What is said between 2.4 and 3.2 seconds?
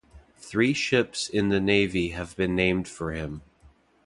named for